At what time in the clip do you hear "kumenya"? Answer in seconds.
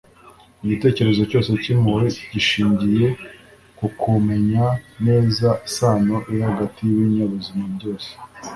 4.01-4.65